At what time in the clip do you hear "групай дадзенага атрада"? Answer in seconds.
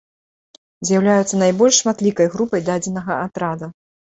2.37-3.75